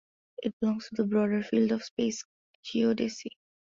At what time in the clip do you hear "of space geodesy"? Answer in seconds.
1.71-3.33